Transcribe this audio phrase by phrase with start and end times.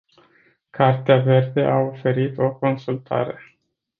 [0.77, 3.37] Cartea verde a oferit o consultare...